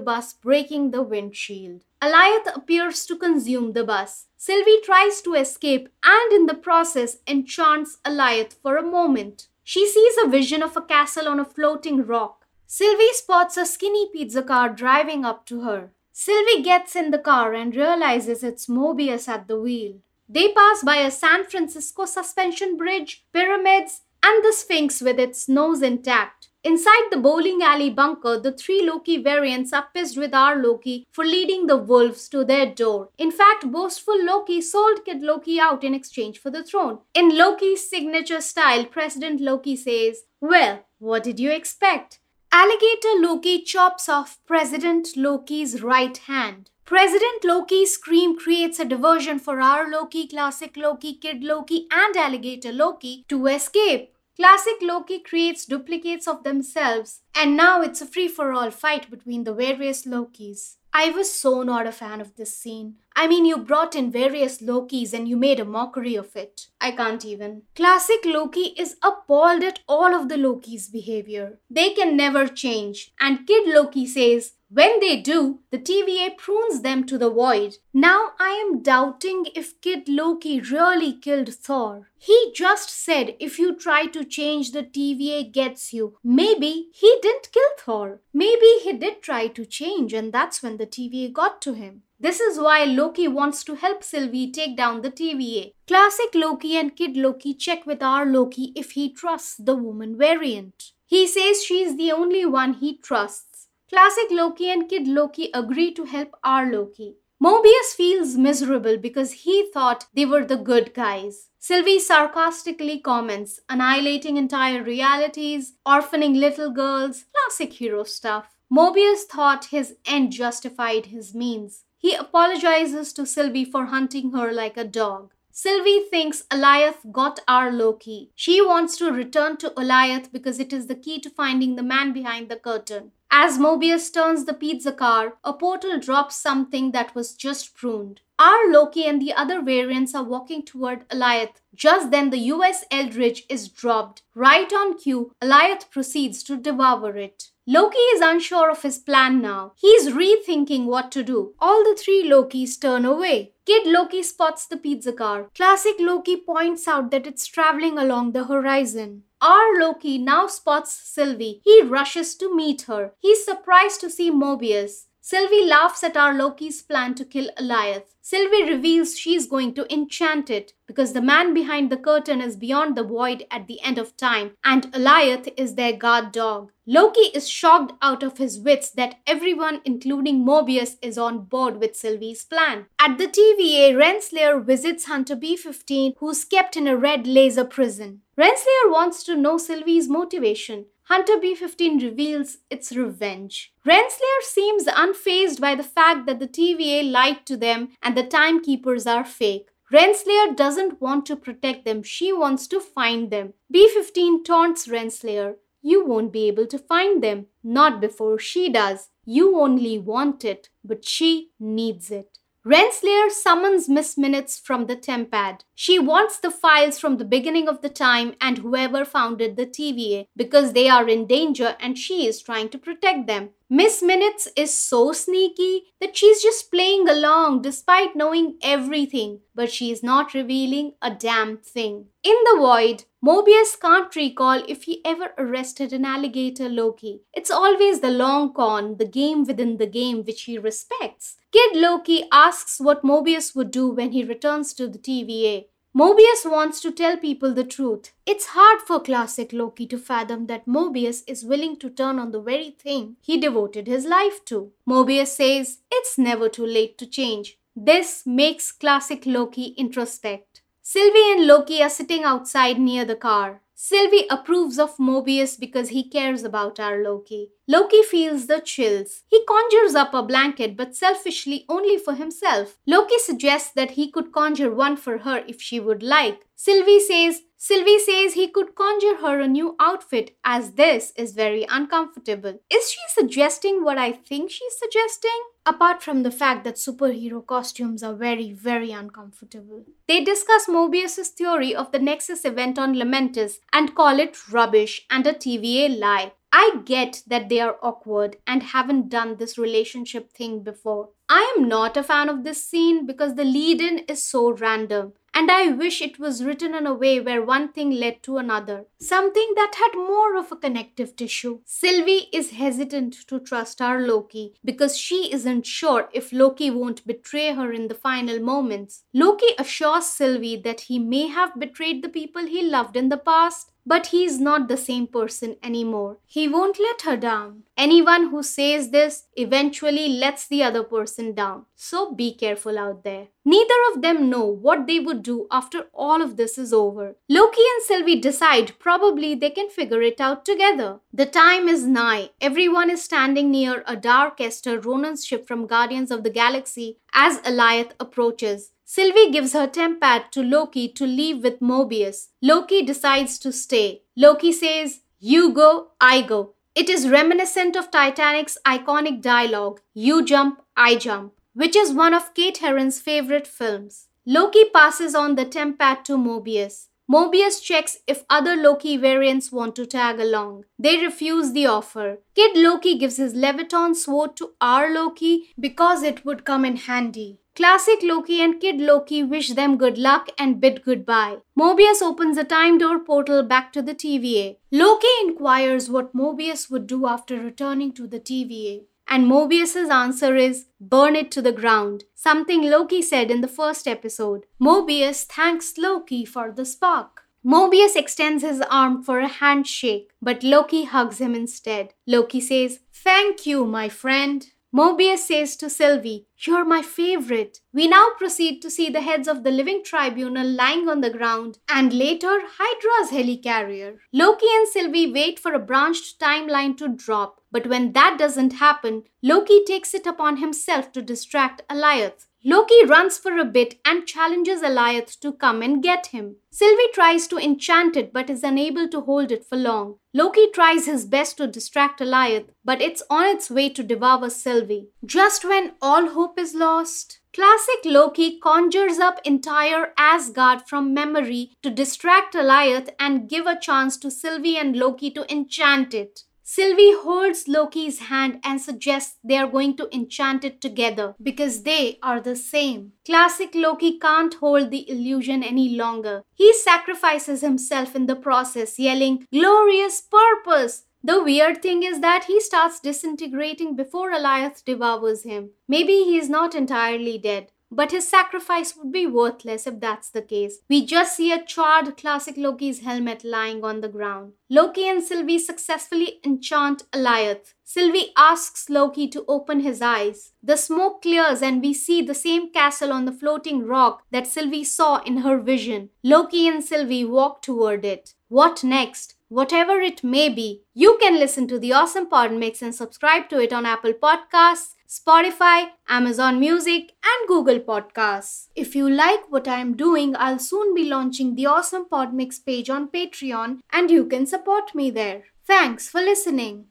bus, 0.00 0.34
breaking 0.34 0.90
the 0.90 1.00
windshield. 1.00 1.80
Alioth 2.02 2.54
appears 2.54 3.06
to 3.06 3.16
consume 3.16 3.72
the 3.72 3.84
bus. 3.84 4.26
Sylvie 4.36 4.82
tries 4.84 5.22
to 5.22 5.32
escape 5.32 5.88
and, 6.04 6.32
in 6.34 6.44
the 6.44 6.52
process, 6.52 7.16
enchants 7.26 8.00
Alioth 8.04 8.52
for 8.52 8.76
a 8.76 8.82
moment. 8.82 9.48
She 9.64 9.88
sees 9.88 10.12
a 10.22 10.28
vision 10.28 10.62
of 10.62 10.76
a 10.76 10.82
castle 10.82 11.26
on 11.26 11.40
a 11.40 11.46
floating 11.46 12.04
rock. 12.04 12.44
Sylvie 12.66 13.14
spots 13.14 13.56
a 13.56 13.64
skinny 13.64 14.10
pizza 14.12 14.42
car 14.42 14.68
driving 14.68 15.24
up 15.24 15.46
to 15.46 15.62
her. 15.62 15.92
Sylvie 16.12 16.62
gets 16.62 16.94
in 16.94 17.10
the 17.10 17.18
car 17.18 17.54
and 17.54 17.74
realizes 17.74 18.44
it's 18.44 18.66
Mobius 18.66 19.28
at 19.28 19.48
the 19.48 19.58
wheel. 19.58 19.94
They 20.28 20.52
pass 20.52 20.82
by 20.82 20.96
a 20.96 21.10
San 21.10 21.44
Francisco 21.44 22.04
suspension 22.04 22.76
bridge, 22.76 23.24
pyramids, 23.32 24.02
and 24.22 24.44
the 24.44 24.52
Sphinx 24.52 25.00
with 25.00 25.18
its 25.18 25.48
nose 25.48 25.82
intact. 25.82 26.48
Inside 26.64 27.08
the 27.10 27.16
bowling 27.16 27.60
alley 27.60 27.90
bunker, 27.90 28.38
the 28.38 28.52
three 28.52 28.82
Loki 28.88 29.20
variants 29.20 29.72
are 29.72 29.88
pissed 29.92 30.16
with 30.16 30.32
our 30.32 30.54
Loki 30.54 31.08
for 31.10 31.24
leading 31.24 31.66
the 31.66 31.76
wolves 31.76 32.28
to 32.28 32.44
their 32.44 32.66
door. 32.66 33.08
In 33.18 33.32
fact, 33.32 33.72
boastful 33.72 34.24
Loki 34.24 34.60
sold 34.60 35.04
Kid 35.04 35.22
Loki 35.22 35.58
out 35.58 35.82
in 35.82 35.92
exchange 35.92 36.38
for 36.38 36.50
the 36.50 36.62
throne. 36.62 37.00
In 37.14 37.36
Loki's 37.36 37.90
signature 37.90 38.40
style, 38.40 38.84
President 38.84 39.40
Loki 39.40 39.74
says, 39.74 40.22
Well, 40.40 40.84
what 41.00 41.24
did 41.24 41.40
you 41.40 41.50
expect? 41.50 42.20
Alligator 42.54 43.18
Loki 43.18 43.62
chops 43.62 44.10
off 44.10 44.38
President 44.46 45.16
Loki's 45.16 45.82
right 45.82 46.18
hand. 46.18 46.68
President 46.84 47.42
Loki's 47.44 47.94
scream 47.94 48.38
creates 48.38 48.78
a 48.78 48.84
diversion 48.84 49.38
for 49.38 49.62
our 49.62 49.90
Loki, 49.90 50.28
Classic 50.28 50.76
Loki, 50.76 51.14
Kid 51.14 51.42
Loki, 51.42 51.86
and 51.90 52.14
Alligator 52.14 52.70
Loki 52.70 53.24
to 53.30 53.46
escape. 53.46 54.14
Classic 54.36 54.76
Loki 54.80 55.18
creates 55.18 55.66
duplicates 55.66 56.26
of 56.26 56.42
themselves, 56.42 57.20
and 57.34 57.56
now 57.56 57.82
it's 57.82 58.00
a 58.00 58.06
free 58.06 58.28
for 58.28 58.52
all 58.52 58.70
fight 58.70 59.10
between 59.10 59.44
the 59.44 59.52
various 59.52 60.06
Lokis. 60.06 60.76
I 60.94 61.08
was 61.10 61.32
so 61.32 61.62
not 61.62 61.86
a 61.86 61.92
fan 61.92 62.20
of 62.20 62.36
this 62.36 62.56
scene. 62.56 62.96
I 63.16 63.26
mean, 63.26 63.46
you 63.46 63.56
brought 63.56 63.94
in 63.94 64.10
various 64.10 64.60
Lokis 64.60 65.14
and 65.14 65.26
you 65.26 65.36
made 65.36 65.58
a 65.58 65.64
mockery 65.64 66.14
of 66.16 66.36
it. 66.36 66.68
I 66.80 66.92
can't 66.92 67.24
even. 67.24 67.62
Classic 67.74 68.20
Loki 68.24 68.74
is 68.78 68.96
appalled 69.02 69.62
at 69.62 69.80
all 69.88 70.14
of 70.14 70.28
the 70.28 70.36
Loki's 70.36 70.88
behavior. 70.88 71.58
They 71.70 71.94
can 71.94 72.16
never 72.16 72.46
change. 72.46 73.12
And 73.20 73.46
Kid 73.46 73.68
Loki 73.68 74.06
says, 74.06 74.52
when 74.74 75.00
they 75.00 75.20
do, 75.20 75.60
the 75.70 75.78
TVA 75.78 76.36
prunes 76.38 76.80
them 76.80 77.04
to 77.04 77.18
the 77.18 77.28
void. 77.28 77.76
Now 77.92 78.30
I 78.38 78.50
am 78.50 78.82
doubting 78.82 79.46
if 79.54 79.80
Kid 79.82 80.08
Loki 80.08 80.60
really 80.60 81.12
killed 81.12 81.52
Thor. 81.52 82.08
He 82.18 82.52
just 82.54 82.88
said 82.88 83.36
if 83.38 83.58
you 83.58 83.76
try 83.76 84.06
to 84.06 84.24
change 84.24 84.72
the 84.72 84.82
TVA 84.82 85.52
gets 85.52 85.92
you. 85.92 86.16
Maybe 86.24 86.88
he 86.94 87.18
didn't 87.20 87.52
kill 87.52 87.72
Thor. 87.78 88.20
Maybe 88.32 88.78
he 88.82 88.94
did 88.94 89.20
try 89.20 89.48
to 89.48 89.66
change 89.66 90.14
and 90.14 90.32
that's 90.32 90.62
when 90.62 90.78
the 90.78 90.86
TVA 90.86 91.32
got 91.32 91.60
to 91.62 91.74
him. 91.74 92.02
This 92.18 92.40
is 92.40 92.58
why 92.58 92.84
Loki 92.84 93.28
wants 93.28 93.64
to 93.64 93.74
help 93.74 94.02
Sylvie 94.02 94.52
take 94.52 94.76
down 94.76 95.02
the 95.02 95.10
TVA. 95.10 95.72
Classic 95.86 96.34
Loki 96.34 96.76
and 96.78 96.96
Kid 96.96 97.16
Loki 97.16 97.52
check 97.52 97.84
with 97.84 98.02
our 98.02 98.24
Loki 98.24 98.72
if 98.74 98.92
he 98.92 99.12
trusts 99.12 99.56
the 99.56 99.74
woman 99.74 100.16
variant. 100.16 100.92
He 101.04 101.26
says 101.26 101.62
she 101.62 101.82
is 101.82 101.98
the 101.98 102.10
only 102.10 102.46
one 102.46 102.74
he 102.74 102.96
trusts. 102.96 103.51
Classic 103.92 104.30
Loki 104.30 104.70
and 104.70 104.88
Kid 104.88 105.06
Loki 105.06 105.50
agree 105.52 105.92
to 105.92 106.04
help 106.04 106.34
our 106.42 106.64
Loki. 106.64 107.16
Mobius 107.44 107.94
feels 107.94 108.38
miserable 108.38 108.96
because 108.96 109.32
he 109.44 109.68
thought 109.70 110.06
they 110.14 110.24
were 110.24 110.46
the 110.46 110.56
good 110.56 110.94
guys. 110.94 111.50
Sylvie 111.58 111.98
sarcastically 111.98 112.98
comments, 113.00 113.60
annihilating 113.68 114.38
entire 114.38 114.82
realities, 114.82 115.74
orphaning 115.84 116.40
little 116.40 116.70
girls, 116.70 117.26
classic 117.34 117.74
hero 117.74 118.02
stuff. 118.02 118.56
Mobius 118.72 119.24
thought 119.24 119.66
his 119.66 119.96
end 120.06 120.32
justified 120.32 121.06
his 121.06 121.34
means. 121.34 121.84
He 121.98 122.14
apologizes 122.14 123.12
to 123.12 123.26
Sylvie 123.26 123.66
for 123.66 123.86
hunting 123.86 124.32
her 124.32 124.50
like 124.50 124.78
a 124.78 124.84
dog. 124.84 125.34
Sylvie 125.54 126.04
thinks 126.10 126.44
Alioth 126.44 127.12
got 127.12 127.40
our 127.46 127.70
Loki. 127.70 128.30
She 128.34 128.62
wants 128.62 128.96
to 128.96 129.12
return 129.12 129.58
to 129.58 129.68
Alioth 129.76 130.32
because 130.32 130.58
it 130.58 130.72
is 130.72 130.86
the 130.86 130.94
key 130.94 131.20
to 131.20 131.28
finding 131.28 131.76
the 131.76 131.82
man 131.82 132.14
behind 132.14 132.48
the 132.48 132.56
curtain. 132.56 133.12
As 133.34 133.56
Mobius 133.56 134.12
turns 134.12 134.44
the 134.44 134.52
pizza 134.52 134.92
car, 134.92 135.38
a 135.42 135.54
portal 135.54 135.98
drops 135.98 136.36
something 136.36 136.92
that 136.92 137.14
was 137.14 137.34
just 137.34 137.74
pruned. 137.74 138.20
Our 138.38 138.70
Loki 138.70 139.06
and 139.06 139.22
the 139.22 139.32
other 139.32 139.62
variants 139.62 140.14
are 140.14 140.22
walking 140.22 140.62
toward 140.62 141.08
Alioth. 141.08 141.62
Just 141.74 142.10
then, 142.10 142.28
the 142.28 142.50
US 142.52 142.84
Eldridge 142.90 143.44
is 143.48 143.70
dropped. 143.70 144.20
Right 144.34 144.70
on 144.70 144.98
cue, 144.98 145.32
Alioth 145.40 145.90
proceeds 145.90 146.42
to 146.42 146.58
devour 146.58 147.16
it. 147.16 147.44
Loki 147.66 147.96
is 147.96 148.20
unsure 148.20 148.70
of 148.70 148.82
his 148.82 148.98
plan 148.98 149.40
now. 149.40 149.72
He's 149.76 150.10
rethinking 150.10 150.84
what 150.84 151.10
to 151.12 151.22
do. 151.22 151.54
All 151.58 151.84
the 151.84 151.96
three 151.98 152.28
Lokis 152.28 152.78
turn 152.78 153.06
away. 153.06 153.52
Kid 153.64 153.86
Loki 153.86 154.22
spots 154.22 154.66
the 154.66 154.76
pizza 154.76 155.12
car. 155.12 155.48
Classic 155.54 155.94
Loki 156.00 156.36
points 156.36 156.86
out 156.86 157.10
that 157.12 157.26
it's 157.26 157.46
traveling 157.46 157.96
along 157.96 158.32
the 158.32 158.44
horizon. 158.44 159.22
Our 159.42 159.76
Loki 159.80 160.18
now 160.18 160.46
spots 160.46 160.92
Sylvie. 160.92 161.62
He 161.64 161.82
rushes 161.82 162.36
to 162.36 162.54
meet 162.54 162.82
her. 162.82 163.10
He's 163.18 163.44
surprised 163.44 164.00
to 164.02 164.08
see 164.08 164.30
Mobius. 164.30 165.06
Sylvie 165.20 165.64
laughs 165.64 166.04
at 166.04 166.16
our 166.16 166.32
Loki's 166.32 166.80
plan 166.80 167.16
to 167.16 167.24
kill 167.24 167.48
Alioth. 167.58 168.14
Sylvie 168.20 168.70
reveals 168.70 169.18
she's 169.18 169.48
going 169.48 169.74
to 169.74 169.92
enchant 169.92 170.48
it 170.48 170.74
because 170.86 171.12
the 171.12 171.20
man 171.20 171.52
behind 171.54 171.90
the 171.90 171.96
curtain 171.96 172.40
is 172.40 172.56
beyond 172.56 172.96
the 172.96 173.02
void 173.02 173.44
at 173.50 173.66
the 173.66 173.80
end 173.82 173.98
of 173.98 174.16
time 174.16 174.52
and 174.64 174.92
Alioth 174.92 175.52
is 175.56 175.74
their 175.74 175.92
guard 175.92 176.30
dog. 176.30 176.70
Loki 176.86 177.30
is 177.34 177.48
shocked 177.48 177.92
out 178.00 178.22
of 178.22 178.38
his 178.38 178.60
wits 178.60 178.90
that 178.90 179.20
everyone, 179.26 179.80
including 179.84 180.44
Mobius, 180.44 180.96
is 181.02 181.18
on 181.18 181.46
board 181.46 181.78
with 181.78 181.96
Sylvie's 181.96 182.44
plan. 182.44 182.86
At 183.00 183.18
the 183.18 183.26
TVA, 183.26 183.94
Renslayer 183.94 184.64
visits 184.64 185.06
Hunter 185.06 185.34
B15, 185.34 186.14
who's 186.18 186.44
kept 186.44 186.76
in 186.76 186.86
a 186.86 186.96
red 186.96 187.26
laser 187.26 187.64
prison. 187.64 188.21
Renslayer 188.38 188.90
wants 188.90 189.22
to 189.24 189.36
know 189.36 189.58
Sylvie's 189.58 190.08
motivation. 190.08 190.86
Hunter 191.04 191.34
B15 191.34 192.02
reveals 192.02 192.58
its 192.70 192.92
revenge. 192.92 193.72
Renslayer 193.86 194.42
seems 194.42 194.86
unfazed 194.86 195.60
by 195.60 195.74
the 195.74 195.82
fact 195.82 196.24
that 196.26 196.38
the 196.38 196.48
TVA 196.48 197.10
lied 197.10 197.44
to 197.44 197.58
them 197.58 197.90
and 198.02 198.16
the 198.16 198.22
timekeepers 198.22 199.06
are 199.06 199.24
fake. 199.24 199.68
Renslayer 199.92 200.56
doesn't 200.56 201.02
want 201.02 201.26
to 201.26 201.36
protect 201.36 201.84
them, 201.84 202.02
she 202.02 202.32
wants 202.32 202.66
to 202.68 202.80
find 202.80 203.30
them. 203.30 203.52
B15 203.72 204.42
taunts 204.44 204.86
Renslayer. 204.86 205.56
You 205.82 206.06
won't 206.06 206.32
be 206.32 206.48
able 206.48 206.66
to 206.68 206.78
find 206.78 207.22
them, 207.22 207.46
not 207.62 208.00
before 208.00 208.38
she 208.38 208.70
does. 208.70 209.10
You 209.26 209.58
only 209.60 209.98
want 209.98 210.44
it, 210.44 210.70
but 210.82 211.04
she 211.04 211.50
needs 211.60 212.10
it. 212.10 212.38
Renslayer 212.64 213.28
summons 213.28 213.88
Miss 213.88 214.16
Minutes 214.16 214.56
from 214.56 214.86
the 214.86 214.94
Tempad. 214.94 215.62
She 215.74 215.98
wants 215.98 216.38
the 216.38 216.50
files 216.52 216.96
from 216.96 217.16
the 217.16 217.24
beginning 217.24 217.68
of 217.68 217.82
the 217.82 217.88
time 217.88 218.36
and 218.40 218.58
whoever 218.58 219.04
founded 219.04 219.56
the 219.56 219.66
TVA 219.66 220.28
because 220.36 220.72
they 220.72 220.88
are 220.88 221.08
in 221.08 221.26
danger 221.26 221.76
and 221.80 221.98
she 221.98 222.24
is 222.24 222.40
trying 222.40 222.68
to 222.68 222.78
protect 222.78 223.26
them. 223.26 223.50
Miss 223.74 224.02
Minutes 224.02 224.48
is 224.54 224.76
so 224.76 225.12
sneaky 225.12 225.84
that 225.98 226.14
she's 226.14 226.42
just 226.42 226.70
playing 226.70 227.08
along 227.08 227.62
despite 227.62 228.14
knowing 228.14 228.58
everything, 228.62 229.40
but 229.54 229.72
she 229.72 229.90
is 229.90 230.02
not 230.02 230.34
revealing 230.34 230.92
a 231.00 231.10
damn 231.10 231.56
thing. 231.56 232.08
In 232.22 232.36
the 232.44 232.58
void, 232.58 233.04
Mobius 233.24 233.80
can't 233.80 234.14
recall 234.14 234.62
if 234.68 234.82
he 234.82 235.00
ever 235.06 235.30
arrested 235.38 235.94
an 235.94 236.04
alligator 236.04 236.68
Loki. 236.68 237.22
It's 237.32 237.50
always 237.50 238.00
the 238.00 238.10
long 238.10 238.52
con, 238.52 238.98
the 238.98 239.08
game 239.08 239.44
within 239.44 239.78
the 239.78 239.86
game, 239.86 240.22
which 240.22 240.42
he 240.42 240.58
respects. 240.58 241.36
Kid 241.50 241.74
Loki 241.74 242.24
asks 242.30 242.78
what 242.78 243.02
Mobius 243.02 243.56
would 243.56 243.70
do 243.70 243.88
when 243.88 244.12
he 244.12 244.22
returns 244.22 244.74
to 244.74 244.86
the 244.86 244.98
TVA. 244.98 245.64
Mobius 245.94 246.50
wants 246.50 246.80
to 246.80 246.90
tell 246.90 247.18
people 247.18 247.52
the 247.52 247.64
truth. 247.64 248.12
It's 248.24 248.46
hard 248.56 248.80
for 248.80 248.98
classic 248.98 249.52
Loki 249.52 249.86
to 249.88 249.98
fathom 249.98 250.46
that 250.46 250.64
Mobius 250.64 251.22
is 251.26 251.44
willing 251.44 251.76
to 251.80 251.90
turn 251.90 252.18
on 252.18 252.32
the 252.32 252.40
very 252.40 252.70
thing 252.70 253.16
he 253.20 253.38
devoted 253.38 253.86
his 253.86 254.06
life 254.06 254.42
to. 254.46 254.72
Mobius 254.88 255.36
says 255.36 255.80
it's 255.90 256.16
never 256.16 256.48
too 256.48 256.64
late 256.64 256.96
to 256.96 257.06
change. 257.06 257.58
This 257.76 258.22
makes 258.24 258.72
classic 258.72 259.26
Loki 259.26 259.74
introspect. 259.78 260.62
Sylvie 260.80 261.32
and 261.32 261.46
Loki 261.46 261.82
are 261.82 261.88
sitting 261.88 262.24
outside 262.24 262.78
near 262.78 263.04
the 263.04 263.16
car. 263.16 263.61
Sylvie 263.84 264.28
approves 264.30 264.78
of 264.78 264.96
Mobius 264.96 265.58
because 265.58 265.88
he 265.88 266.08
cares 266.08 266.44
about 266.44 266.78
our 266.78 267.02
Loki. 267.02 267.50
Loki 267.66 268.04
feels 268.04 268.46
the 268.46 268.60
chills. 268.60 269.22
He 269.26 269.44
conjures 269.44 269.96
up 269.96 270.14
a 270.14 270.22
blanket, 270.22 270.76
but 270.76 270.94
selfishly 270.94 271.64
only 271.68 271.98
for 271.98 272.14
himself. 272.14 272.78
Loki 272.86 273.18
suggests 273.18 273.72
that 273.72 273.90
he 273.92 274.08
could 274.08 274.30
conjure 274.30 274.72
one 274.72 274.96
for 274.96 275.18
her 275.18 275.42
if 275.48 275.60
she 275.60 275.80
would 275.80 276.04
like. 276.04 276.46
Sylvie 276.54 277.00
says 277.00 277.42
Sylvie 277.64 278.00
says 278.00 278.32
he 278.32 278.48
could 278.48 278.74
conjure 278.74 279.18
her 279.18 279.38
a 279.38 279.46
new 279.46 279.76
outfit 279.78 280.36
as 280.42 280.72
this 280.72 281.12
is 281.16 281.32
very 281.32 281.64
uncomfortable. 281.70 282.58
Is 282.68 282.90
she 282.90 282.98
suggesting 283.10 283.84
what 283.84 283.98
I 283.98 284.10
think 284.10 284.50
she's 284.50 284.76
suggesting? 284.76 285.44
Apart 285.64 286.02
from 286.02 286.24
the 286.24 286.32
fact 286.32 286.64
that 286.64 286.74
superhero 286.74 287.46
costumes 287.46 288.02
are 288.02 288.16
very, 288.16 288.50
very 288.50 288.90
uncomfortable. 288.90 289.84
They 290.08 290.24
discuss 290.24 290.66
Mobius's 290.66 291.28
theory 291.28 291.72
of 291.72 291.92
the 291.92 292.00
Nexus 292.00 292.44
event 292.44 292.80
on 292.80 292.96
Lamentis 292.96 293.58
and 293.72 293.94
call 293.94 294.18
it 294.18 294.50
rubbish 294.50 295.06
and 295.08 295.24
a 295.24 295.32
TVA 295.32 296.00
lie. 296.00 296.32
I 296.52 296.80
get 296.84 297.22
that 297.28 297.48
they 297.48 297.60
are 297.60 297.76
awkward 297.80 298.38
and 298.44 298.64
haven't 298.64 299.08
done 299.08 299.36
this 299.36 299.56
relationship 299.56 300.32
thing 300.32 300.64
before. 300.64 301.10
I 301.28 301.54
am 301.56 301.68
not 301.68 301.96
a 301.96 302.02
fan 302.02 302.28
of 302.28 302.42
this 302.42 302.64
scene 302.64 303.06
because 303.06 303.36
the 303.36 303.44
lead 303.44 303.80
in 303.80 304.00
is 304.00 304.24
so 304.24 304.50
random 304.50 305.12
and 305.34 305.50
I 305.50 305.68
wish 305.68 306.00
it 306.00 306.18
was 306.18 306.44
written 306.44 306.74
in 306.74 306.86
a 306.86 306.94
way 306.94 307.18
where 307.20 307.42
one 307.42 307.72
thing 307.72 307.90
led 307.90 308.22
to 308.24 308.36
another, 308.36 308.84
something 309.00 309.52
that 309.56 309.74
had 309.76 309.96
more 309.96 310.36
of 310.36 310.52
a 310.52 310.56
connective 310.56 311.16
tissue. 311.16 311.60
Sylvie 311.64 312.28
is 312.32 312.50
hesitant 312.50 313.26
to 313.28 313.40
trust 313.40 313.80
our 313.80 314.00
Loki 314.00 314.54
because 314.64 314.96
she 314.96 315.32
isn't 315.32 315.66
sure 315.66 316.08
if 316.12 316.32
Loki 316.32 316.70
won't 316.70 317.06
betray 317.06 317.52
her 317.54 317.72
in 317.72 317.88
the 317.88 317.94
final 317.94 318.38
moments. 318.38 319.04
Loki 319.12 319.54
assures 319.58 320.06
Sylvie 320.06 320.56
that 320.56 320.82
he 320.82 320.98
may 320.98 321.28
have 321.28 321.58
betrayed 321.58 322.02
the 322.02 322.08
people 322.08 322.46
he 322.46 322.62
loved 322.62 322.96
in 322.96 323.08
the 323.08 323.16
past, 323.16 323.71
but 323.84 324.08
he 324.08 324.24
is 324.24 324.40
not 324.40 324.68
the 324.68 324.76
same 324.76 325.06
person 325.06 325.56
anymore. 325.62 326.18
He 326.26 326.48
won't 326.48 326.78
let 326.78 327.02
her 327.02 327.16
down. 327.16 327.64
Anyone 327.76 328.30
who 328.30 328.42
says 328.42 328.90
this 328.90 329.24
eventually 329.36 330.08
lets 330.08 330.46
the 330.46 330.62
other 330.62 330.82
person 330.82 331.34
down. 331.34 331.66
So 331.74 332.14
be 332.14 332.34
careful 332.34 332.78
out 332.78 333.02
there. 333.02 333.28
Neither 333.44 333.74
of 333.92 334.02
them 334.02 334.30
know 334.30 334.44
what 334.44 334.86
they 334.86 335.00
would 335.00 335.22
do 335.22 335.48
after 335.50 335.86
all 335.92 336.22
of 336.22 336.36
this 336.36 336.58
is 336.58 336.72
over. 336.72 337.16
Loki 337.28 337.60
and 337.74 337.82
Sylvie 337.82 338.20
decide 338.20 338.78
probably 338.78 339.34
they 339.34 339.50
can 339.50 339.68
figure 339.68 340.02
it 340.02 340.20
out 340.20 340.44
together. 340.44 341.00
The 341.12 341.26
time 341.26 341.68
is 341.68 341.84
nigh. 341.84 342.30
Everyone 342.40 342.88
is 342.88 343.02
standing 343.02 343.50
near 343.50 343.82
a 343.86 343.96
Dark 343.96 344.40
Aster 344.40 344.78
Ronan's 344.80 345.26
ship 345.26 345.46
from 345.46 345.66
Guardians 345.66 346.10
of 346.10 346.22
the 346.22 346.30
Galaxy 346.30 346.98
as 347.12 347.38
Alioth 347.40 347.92
approaches. 347.98 348.70
Sylvie 348.94 349.30
gives 349.30 349.54
her 349.54 349.66
TemPad 349.66 350.30
to 350.32 350.42
Loki 350.42 350.86
to 350.86 351.06
leave 351.06 351.42
with 351.42 351.60
Mobius. 351.60 352.28
Loki 352.42 352.82
decides 352.82 353.38
to 353.38 353.50
stay. 353.50 354.02
Loki 354.14 354.52
says, 354.52 355.00
You 355.18 355.50
go, 355.50 355.92
I 355.98 356.20
go. 356.20 356.52
It 356.74 356.90
is 356.90 357.08
reminiscent 357.08 357.74
of 357.74 357.90
Titanic's 357.90 358.58
iconic 358.66 359.22
dialogue, 359.22 359.80
You 359.94 360.22
jump, 360.22 360.60
I 360.76 360.96
jump, 360.96 361.32
which 361.54 361.74
is 361.74 361.94
one 361.94 362.12
of 362.12 362.34
Kate 362.34 362.58
Herron's 362.58 363.00
favorite 363.00 363.46
films. 363.46 364.08
Loki 364.26 364.66
passes 364.66 365.14
on 365.14 365.36
the 365.36 365.46
TemPad 365.46 366.04
to 366.04 366.18
Mobius. 366.18 366.88
Mobius 367.10 367.62
checks 367.62 367.96
if 368.06 368.24
other 368.28 368.56
Loki 368.56 368.98
variants 368.98 369.50
want 369.50 369.74
to 369.76 369.86
tag 369.86 370.20
along. 370.20 370.64
They 370.78 370.98
refuse 370.98 371.52
the 371.52 371.64
offer. 371.64 372.18
Kid 372.34 372.58
Loki 372.58 372.98
gives 372.98 373.16
his 373.16 373.32
Laevateinn 373.32 373.96
sword 373.96 374.36
to 374.36 374.50
our 374.60 374.92
Loki 374.92 375.48
because 375.58 376.02
it 376.02 376.26
would 376.26 376.44
come 376.44 376.66
in 376.66 376.76
handy. 376.76 377.38
Classic 377.54 377.98
Loki 378.02 378.40
and 378.40 378.58
Kid 378.60 378.80
Loki 378.80 379.22
wish 379.22 379.50
them 379.50 379.76
good 379.76 379.98
luck 379.98 380.30
and 380.38 380.58
bid 380.58 380.82
goodbye. 380.84 381.36
Mobius 381.58 382.00
opens 382.00 382.38
a 382.38 382.44
time 382.44 382.78
door 382.78 382.98
portal 382.98 383.42
back 383.42 383.72
to 383.74 383.82
the 383.82 383.94
TVA. 383.94 384.56
Loki 384.70 385.06
inquires 385.22 385.90
what 385.90 386.14
Mobius 386.14 386.70
would 386.70 386.86
do 386.86 387.06
after 387.06 387.38
returning 387.38 387.92
to 387.92 388.06
the 388.06 388.18
TVA. 388.20 388.84
And 389.06 389.30
Mobius's 389.30 389.90
answer 389.90 390.34
is 390.34 390.66
burn 390.80 391.14
it 391.14 391.30
to 391.32 391.42
the 391.42 391.52
ground, 391.52 392.04
something 392.14 392.62
Loki 392.62 393.02
said 393.02 393.30
in 393.30 393.42
the 393.42 393.48
first 393.48 393.86
episode. 393.86 394.46
Mobius 394.58 395.24
thanks 395.24 395.76
Loki 395.76 396.24
for 396.24 396.50
the 396.50 396.64
spark. 396.64 397.24
Mobius 397.44 397.96
extends 397.96 398.42
his 398.42 398.62
arm 398.70 399.02
for 399.02 399.18
a 399.20 399.28
handshake, 399.28 400.12
but 400.22 400.42
Loki 400.42 400.84
hugs 400.84 401.20
him 401.20 401.34
instead. 401.34 401.92
Loki 402.06 402.40
says, 402.40 402.78
Thank 402.94 403.44
you, 403.44 403.66
my 403.66 403.90
friend. 403.90 404.46
Mobius 404.74 405.18
says 405.18 405.54
to 405.56 405.68
Sylvie, 405.68 406.26
You're 406.38 406.64
my 406.64 406.80
favorite. 406.80 407.58
We 407.74 407.88
now 407.88 408.08
proceed 408.16 408.62
to 408.62 408.70
see 408.70 408.88
the 408.88 409.02
heads 409.02 409.28
of 409.28 409.44
the 409.44 409.50
living 409.50 409.82
tribunal 409.84 410.48
lying 410.48 410.88
on 410.88 411.02
the 411.02 411.10
ground 411.10 411.58
and 411.68 411.92
later 411.92 412.40
Hydra's 412.58 413.10
helicarrier. 413.10 413.98
Loki 414.14 414.46
and 414.50 414.66
Sylvie 414.66 415.12
wait 415.12 415.38
for 415.38 415.52
a 415.52 415.58
branched 415.58 416.18
timeline 416.18 416.74
to 416.78 416.88
drop, 416.88 417.42
but 417.50 417.66
when 417.66 417.92
that 417.92 418.16
doesn't 418.18 418.54
happen, 418.54 419.02
Loki 419.22 419.62
takes 419.62 419.92
it 419.92 420.06
upon 420.06 420.38
himself 420.38 420.90
to 420.92 421.02
distract 421.02 421.60
Alioth. 421.68 422.28
Loki 422.44 422.84
runs 422.84 423.18
for 423.18 423.38
a 423.38 423.44
bit 423.44 423.78
and 423.84 424.04
challenges 424.04 424.62
Alioth 424.62 425.20
to 425.20 425.32
come 425.32 425.62
and 425.62 425.80
get 425.80 426.06
him. 426.06 426.36
Sylvie 426.50 426.90
tries 426.92 427.28
to 427.28 427.38
enchant 427.38 427.96
it 427.96 428.12
but 428.12 428.28
is 428.28 428.42
unable 428.42 428.88
to 428.88 429.00
hold 429.02 429.30
it 429.30 429.44
for 429.44 429.56
long. 429.56 429.96
Loki 430.12 430.50
tries 430.52 430.86
his 430.86 431.06
best 431.06 431.36
to 431.36 431.46
distract 431.46 432.00
Alioth, 432.00 432.48
but 432.64 432.82
it's 432.82 433.02
on 433.08 433.26
its 433.26 433.48
way 433.48 433.68
to 433.68 433.84
devour 433.84 434.28
Sylvie. 434.28 434.88
Just 435.04 435.44
when 435.44 435.74
all 435.80 436.08
hope 436.10 436.36
is 436.36 436.52
lost, 436.52 437.20
Classic 437.32 437.84
Loki 437.84 438.40
conjures 438.40 438.98
up 438.98 439.20
entire 439.24 439.92
Asgard 439.96 440.62
from 440.66 440.92
memory 440.92 441.52
to 441.62 441.70
distract 441.70 442.34
Alioth 442.34 442.90
and 442.98 443.28
give 443.28 443.46
a 443.46 443.58
chance 443.58 443.96
to 443.98 444.10
Sylvie 444.10 444.56
and 444.58 444.76
Loki 444.76 445.12
to 445.12 445.32
enchant 445.32 445.94
it. 445.94 446.24
Sylvie 446.54 446.92
holds 446.92 447.48
Loki's 447.48 447.98
hand 447.98 448.38
and 448.44 448.60
suggests 448.60 449.16
they 449.24 449.38
are 449.38 449.46
going 449.46 449.74
to 449.78 449.88
enchant 449.90 450.44
it 450.44 450.60
together 450.60 451.14
because 451.22 451.62
they 451.62 451.98
are 452.02 452.20
the 452.20 452.36
same. 452.36 452.92
Classic 453.06 453.54
Loki 453.54 453.98
can't 453.98 454.34
hold 454.34 454.70
the 454.70 454.86
illusion 454.90 455.42
any 455.42 455.70
longer. 455.70 456.24
He 456.34 456.52
sacrifices 456.52 457.40
himself 457.40 457.96
in 457.96 458.04
the 458.04 458.16
process, 458.16 458.78
yelling, 458.78 459.26
Glorious 459.32 460.02
purpose! 460.02 460.84
The 461.02 461.22
weird 461.22 461.62
thing 461.62 461.84
is 461.84 462.00
that 462.00 462.24
he 462.24 462.38
starts 462.38 462.80
disintegrating 462.80 463.74
before 463.74 464.12
Alioth 464.12 464.62
devours 464.62 465.22
him. 465.22 465.52
Maybe 465.66 466.04
he 466.04 466.18
is 466.18 466.28
not 466.28 466.54
entirely 466.54 467.16
dead. 467.16 467.50
But 467.74 467.90
his 467.90 468.06
sacrifice 468.06 468.76
would 468.76 468.92
be 468.92 469.06
worthless 469.06 469.66
if 469.66 469.80
that's 469.80 470.10
the 470.10 470.20
case. 470.20 470.58
We 470.68 470.84
just 470.84 471.16
see 471.16 471.32
a 471.32 471.42
charred 471.42 471.96
classic 471.96 472.36
Loki's 472.36 472.80
helmet 472.80 473.24
lying 473.24 473.64
on 473.64 473.80
the 473.80 473.88
ground. 473.88 474.34
Loki 474.50 474.86
and 474.86 475.02
Sylvie 475.02 475.38
successfully 475.38 476.20
enchant 476.22 476.82
Alioth. 476.92 477.54
Sylvie 477.64 478.12
asks 478.14 478.68
Loki 478.68 479.08
to 479.08 479.24
open 479.26 479.60
his 479.60 479.80
eyes. 479.80 480.32
The 480.42 480.58
smoke 480.58 481.00
clears 481.00 481.40
and 481.40 481.62
we 481.62 481.72
see 481.72 482.02
the 482.02 482.14
same 482.14 482.52
castle 482.52 482.92
on 482.92 483.06
the 483.06 483.12
floating 483.12 483.66
rock 483.66 484.02
that 484.10 484.26
Sylvie 484.26 484.64
saw 484.64 485.02
in 485.04 485.18
her 485.18 485.40
vision. 485.40 485.88
Loki 486.02 486.46
and 486.46 486.62
Sylvie 486.62 487.06
walk 487.06 487.40
toward 487.40 487.86
it. 487.86 488.14
What 488.28 488.62
next? 488.62 489.14
Whatever 489.28 489.80
it 489.80 490.04
may 490.04 490.28
be, 490.28 490.60
you 490.74 490.98
can 491.00 491.18
listen 491.18 491.48
to 491.48 491.58
the 491.58 491.72
Awesome 491.72 492.06
Pod 492.06 492.34
Mix 492.34 492.60
and 492.60 492.74
subscribe 492.74 493.30
to 493.30 493.40
it 493.40 493.50
on 493.50 493.64
Apple 493.64 493.94
Podcasts, 493.94 494.74
Spotify, 494.92 495.70
Amazon 495.88 496.38
Music, 496.38 496.92
and 497.02 497.26
Google 497.26 497.60
Podcasts. 497.60 498.48
If 498.54 498.76
you 498.76 498.90
like 498.90 499.20
what 499.30 499.48
I 499.48 499.58
am 499.58 499.74
doing, 499.74 500.14
I'll 500.14 500.38
soon 500.38 500.74
be 500.74 500.84
launching 500.84 501.34
the 501.34 501.46
Awesome 501.46 501.86
Podmix 501.90 502.44
page 502.44 502.68
on 502.68 502.88
Patreon 502.88 503.60
and 503.72 503.90
you 503.90 504.04
can 504.04 504.26
support 504.26 504.74
me 504.74 504.90
there. 504.90 505.22
Thanks 505.46 505.88
for 505.88 506.02
listening. 506.02 506.66